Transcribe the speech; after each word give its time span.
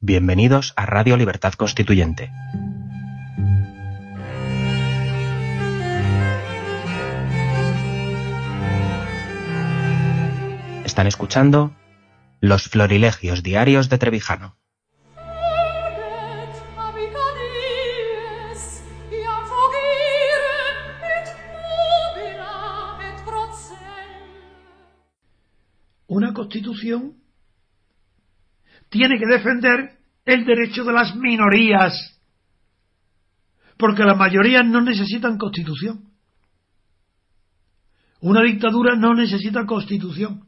Bienvenidos 0.00 0.74
a 0.76 0.86
Radio 0.86 1.16
Libertad 1.16 1.54
Constituyente. 1.54 2.30
Están 10.84 11.08
escuchando 11.08 11.74
Los 12.40 12.68
Florilegios 12.68 13.42
Diarios 13.42 13.88
de 13.88 13.98
Trevijano. 13.98 14.56
Una 26.06 26.32
constitución 26.32 27.27
tiene 28.88 29.18
que 29.18 29.26
defender 29.26 29.98
el 30.24 30.44
derecho 30.44 30.84
de 30.84 30.92
las 30.92 31.14
minorías, 31.16 32.20
porque 33.76 34.04
las 34.04 34.16
mayorías 34.16 34.66
no 34.66 34.80
necesitan 34.80 35.38
constitución. 35.38 36.04
Una 38.20 38.42
dictadura 38.42 38.96
no 38.96 39.14
necesita 39.14 39.64
constitución, 39.64 40.44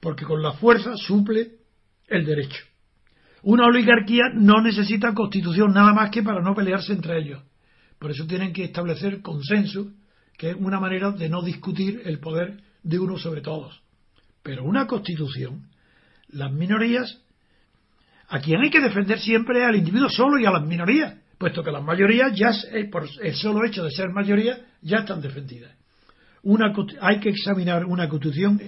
porque 0.00 0.24
con 0.24 0.42
la 0.42 0.52
fuerza 0.52 0.96
suple 0.96 1.56
el 2.06 2.24
derecho. 2.24 2.64
Una 3.42 3.66
oligarquía 3.66 4.24
no 4.34 4.62
necesita 4.62 5.12
constitución 5.12 5.74
nada 5.74 5.92
más 5.92 6.10
que 6.10 6.22
para 6.22 6.40
no 6.40 6.54
pelearse 6.54 6.92
entre 6.92 7.18
ellos. 7.18 7.42
Por 7.98 8.10
eso 8.10 8.26
tienen 8.26 8.52
que 8.52 8.64
establecer 8.64 9.20
consenso, 9.22 9.92
que 10.38 10.50
es 10.50 10.56
una 10.56 10.80
manera 10.80 11.10
de 11.10 11.28
no 11.28 11.42
discutir 11.42 12.02
el 12.04 12.20
poder 12.20 12.62
de 12.82 12.98
uno 12.98 13.18
sobre 13.18 13.40
todos. 13.40 13.82
Pero 14.42 14.64
una 14.64 14.86
constitución, 14.86 15.68
las 16.34 16.52
minorías, 16.52 17.20
a 18.28 18.40
quien 18.40 18.60
hay 18.60 18.70
que 18.70 18.80
defender 18.80 19.18
siempre 19.18 19.64
al 19.64 19.76
individuo 19.76 20.08
solo 20.08 20.38
y 20.38 20.46
a 20.46 20.50
las 20.50 20.66
minorías, 20.66 21.16
puesto 21.38 21.62
que 21.62 21.70
las 21.70 21.82
mayorías 21.82 22.32
ya, 22.34 22.50
por 22.90 23.08
el 23.22 23.34
solo 23.34 23.64
hecho 23.64 23.84
de 23.84 23.90
ser 23.90 24.10
mayoría, 24.10 24.58
ya 24.82 24.98
están 24.98 25.20
defendidas. 25.20 25.72
Una, 26.42 26.72
hay 27.00 27.20
que 27.20 27.30
examinar 27.30 27.84
una 27.84 28.08
constitución 28.08 28.60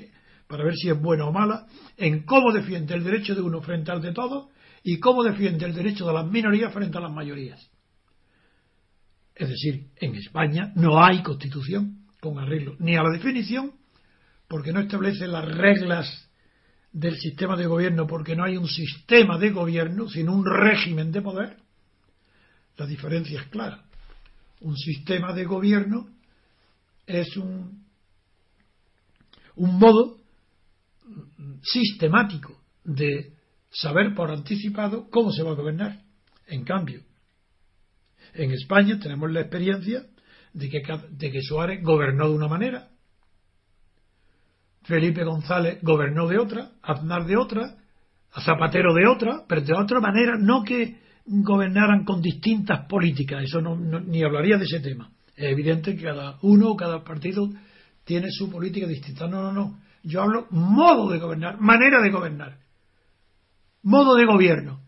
para 0.46 0.64
ver 0.64 0.74
si 0.74 0.88
es 0.88 1.00
buena 1.00 1.26
o 1.26 1.32
mala, 1.32 1.66
en 1.96 2.24
cómo 2.24 2.52
defiende 2.52 2.94
el 2.94 3.04
derecho 3.04 3.34
de 3.34 3.42
uno 3.42 3.60
frente 3.60 3.90
al 3.90 4.00
de 4.00 4.12
todos 4.12 4.48
y 4.82 4.98
cómo 4.98 5.24
defiende 5.24 5.66
el 5.66 5.74
derecho 5.74 6.06
de 6.06 6.12
las 6.12 6.26
minorías 6.26 6.72
frente 6.72 6.96
a 6.98 7.00
las 7.00 7.12
mayorías. 7.12 7.70
Es 9.34 9.48
decir, 9.48 9.88
en 9.96 10.14
España 10.14 10.72
no 10.76 11.04
hay 11.04 11.22
constitución 11.22 12.06
con 12.20 12.38
arreglo 12.38 12.76
ni 12.78 12.96
a 12.96 13.02
la 13.02 13.10
definición 13.10 13.72
porque 14.48 14.72
no 14.72 14.80
establece 14.80 15.26
las 15.26 15.44
reglas 15.44 16.25
del 16.96 17.18
sistema 17.18 17.56
de 17.56 17.66
gobierno, 17.66 18.06
porque 18.06 18.34
no 18.34 18.44
hay 18.44 18.56
un 18.56 18.68
sistema 18.68 19.36
de 19.36 19.50
gobierno, 19.50 20.08
sino 20.08 20.32
un 20.32 20.46
régimen 20.46 21.12
de 21.12 21.20
poder, 21.20 21.58
la 22.78 22.86
diferencia 22.86 23.38
es 23.38 23.48
clara. 23.48 23.84
Un 24.62 24.74
sistema 24.78 25.34
de 25.34 25.44
gobierno 25.44 26.08
es 27.06 27.36
un, 27.36 27.84
un 29.56 29.78
modo 29.78 30.16
sistemático 31.62 32.62
de 32.82 33.34
saber 33.70 34.14
por 34.14 34.30
anticipado 34.30 35.10
cómo 35.10 35.32
se 35.32 35.42
va 35.42 35.50
a 35.50 35.56
gobernar. 35.56 36.00
En 36.46 36.64
cambio, 36.64 37.02
en 38.32 38.52
España 38.52 38.98
tenemos 38.98 39.30
la 39.30 39.42
experiencia 39.42 40.06
de 40.54 40.70
que, 40.70 40.80
de 41.10 41.30
que 41.30 41.42
Suárez 41.42 41.82
gobernó 41.82 42.30
de 42.30 42.36
una 42.36 42.48
manera, 42.48 42.88
Felipe 44.86 45.24
González 45.24 45.78
gobernó 45.82 46.28
de 46.28 46.38
otra, 46.38 46.70
Aznar 46.82 47.26
de 47.26 47.36
otra, 47.36 47.76
Zapatero 48.44 48.94
de 48.94 49.06
otra, 49.06 49.44
pero 49.48 49.62
de 49.62 49.72
otra 49.72 49.98
manera, 49.98 50.36
no 50.38 50.62
que 50.62 51.00
gobernaran 51.24 52.04
con 52.04 52.20
distintas 52.20 52.86
políticas, 52.86 53.42
eso 53.42 53.60
no, 53.60 53.76
ni 53.76 54.22
hablaría 54.22 54.58
de 54.58 54.64
ese 54.64 54.80
tema. 54.80 55.10
Es 55.34 55.52
evidente 55.52 55.96
que 55.96 56.04
cada 56.04 56.38
uno 56.42 56.76
cada 56.76 57.02
partido 57.02 57.48
tiene 58.04 58.28
su 58.30 58.50
política 58.50 58.86
distinta. 58.86 59.26
No, 59.26 59.42
no, 59.42 59.52
no. 59.52 59.80
Yo 60.02 60.22
hablo 60.22 60.46
modo 60.50 61.10
de 61.10 61.18
gobernar, 61.18 61.58
manera 61.60 62.00
de 62.00 62.10
gobernar, 62.10 62.58
modo 63.82 64.14
de 64.14 64.26
gobierno. 64.26 64.80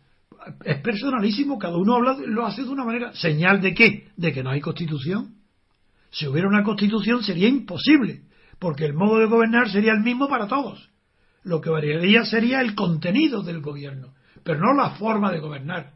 Es 0.65 0.81
personalísimo, 0.81 1.59
cada 1.59 1.77
uno 1.77 1.97
habla, 1.97 2.17
lo 2.25 2.47
hace 2.47 2.63
de 2.63 2.69
una 2.69 2.85
manera. 2.85 3.13
¿Señal 3.15 3.61
de 3.61 3.75
qué? 3.75 4.09
De 4.17 4.33
que 4.33 4.43
no 4.43 4.51
hay 4.51 4.61
constitución. 4.61 5.35
Si 6.11 6.27
hubiera 6.27 6.49
una 6.49 6.63
constitución 6.63 7.23
sería 7.23 7.49
imposible 7.49 8.28
porque 8.59 8.85
el 8.85 8.95
modo 8.95 9.19
de 9.19 9.27
gobernar 9.27 9.71
sería 9.71 9.93
el 9.93 10.01
mismo 10.01 10.29
para 10.29 10.47
todos. 10.47 10.91
Lo 11.45 11.61
que 11.61 11.71
variaría 11.71 12.25
sería 12.25 12.61
el 12.61 12.75
contenido 12.75 13.43
del 13.43 13.61
gobierno, 13.61 14.15
pero 14.43 14.61
no 14.61 14.75
la 14.75 14.91
forma 14.91 15.33
de 15.33 15.41
gobernar. 15.41 15.95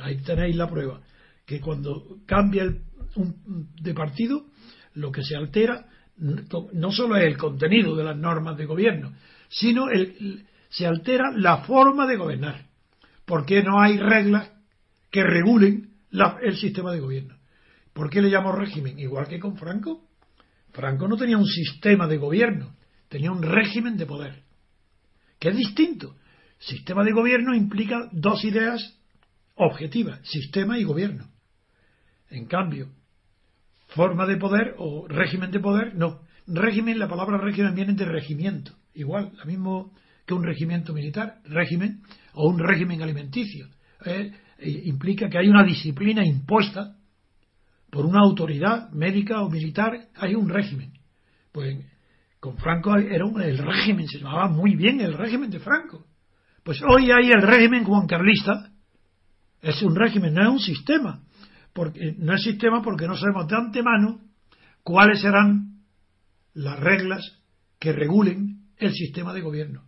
Ahí 0.00 0.18
tenéis 0.22 0.56
la 0.56 0.68
prueba, 0.68 1.00
que 1.44 1.60
cuando 1.60 2.18
cambia 2.26 2.62
el, 2.62 2.82
un, 3.16 3.68
de 3.80 3.94
partido, 3.94 4.46
lo 4.94 5.12
que 5.12 5.22
se 5.22 5.36
altera 5.36 5.86
no 6.16 6.92
solo 6.92 7.16
es 7.16 7.24
el 7.24 7.36
contenido 7.36 7.94
de 7.94 8.04
las 8.04 8.16
normas 8.16 8.56
de 8.56 8.64
gobierno, 8.64 9.12
sino 9.48 9.90
el, 9.90 10.46
se 10.70 10.86
altera 10.86 11.30
la 11.34 11.58
forma 11.58 12.06
de 12.06 12.16
gobernar, 12.16 12.66
porque 13.24 13.62
no 13.62 13.80
hay 13.80 13.98
reglas 13.98 14.50
que 15.10 15.22
regulen 15.22 15.90
el 16.42 16.56
sistema 16.56 16.92
de 16.92 17.00
gobierno. 17.00 17.36
¿Por 17.92 18.10
qué 18.10 18.22
le 18.22 18.28
llamo 18.28 18.52
régimen? 18.52 18.98
Igual 18.98 19.28
que 19.28 19.38
con 19.38 19.56
Franco. 19.56 20.05
Franco 20.76 21.08
no 21.08 21.16
tenía 21.16 21.38
un 21.38 21.46
sistema 21.46 22.06
de 22.06 22.18
gobierno, 22.18 22.76
tenía 23.08 23.32
un 23.32 23.42
régimen 23.42 23.96
de 23.96 24.04
poder, 24.04 24.42
que 25.40 25.48
es 25.48 25.56
distinto. 25.56 26.16
Sistema 26.58 27.02
de 27.02 27.12
gobierno 27.12 27.54
implica 27.54 28.10
dos 28.12 28.44
ideas 28.44 28.98
objetivas, 29.54 30.20
sistema 30.28 30.78
y 30.78 30.84
gobierno. 30.84 31.30
En 32.28 32.44
cambio, 32.44 32.90
forma 33.88 34.26
de 34.26 34.36
poder 34.36 34.74
o 34.76 35.08
régimen 35.08 35.50
de 35.50 35.60
poder, 35.60 35.94
no. 35.94 36.20
Régimen, 36.46 36.98
la 36.98 37.08
palabra 37.08 37.38
régimen 37.38 37.74
viene 37.74 37.94
de 37.94 38.04
regimiento, 38.04 38.72
igual, 38.94 39.32
lo 39.34 39.46
mismo 39.46 39.94
que 40.26 40.34
un 40.34 40.44
regimiento 40.44 40.92
militar, 40.92 41.40
régimen, 41.44 42.02
o 42.34 42.50
un 42.50 42.58
régimen 42.58 43.00
alimenticio. 43.00 43.66
Eh, 44.04 44.30
implica 44.84 45.30
que 45.30 45.38
hay 45.38 45.48
una 45.48 45.64
disciplina 45.64 46.24
impuesta 46.24 46.96
por 47.96 48.04
una 48.04 48.20
autoridad 48.20 48.90
médica 48.90 49.40
o 49.40 49.48
militar, 49.48 50.08
hay 50.16 50.34
un 50.34 50.50
régimen. 50.50 50.92
Pues 51.50 51.78
con 52.38 52.58
Franco 52.58 52.94
era 52.94 53.24
un, 53.24 53.40
el 53.40 53.56
régimen, 53.56 54.06
se 54.06 54.18
llamaba 54.18 54.48
muy 54.48 54.76
bien 54.76 55.00
el 55.00 55.14
régimen 55.14 55.48
de 55.48 55.60
Franco. 55.60 56.04
Pues 56.62 56.78
hoy 56.86 57.10
hay 57.10 57.30
el 57.30 57.40
régimen 57.40 57.84
juancarlista, 57.84 58.70
es 59.62 59.82
un 59.82 59.96
régimen, 59.96 60.34
no 60.34 60.42
es 60.42 60.48
un 60.48 60.58
sistema. 60.58 61.22
Porque, 61.72 62.14
no 62.18 62.34
es 62.34 62.42
sistema 62.42 62.82
porque 62.82 63.06
no 63.06 63.16
sabemos 63.16 63.48
de 63.48 63.56
antemano 63.56 64.20
cuáles 64.82 65.22
serán 65.22 65.78
las 66.52 66.78
reglas 66.78 67.22
que 67.78 67.92
regulen 67.92 68.58
el 68.76 68.92
sistema 68.92 69.32
de 69.32 69.40
gobierno. 69.40 69.84